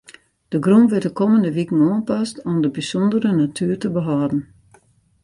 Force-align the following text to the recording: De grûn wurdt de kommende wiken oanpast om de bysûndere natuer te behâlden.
De 0.51 0.57
grûn 0.65 0.85
wurdt 0.89 1.05
de 1.07 1.11
kommende 1.19 1.49
wiken 1.57 1.85
oanpast 1.89 2.35
om 2.49 2.57
de 2.63 2.69
bysûndere 2.75 3.31
natuer 3.37 3.77
te 3.81 3.89
behâlden. 3.97 4.41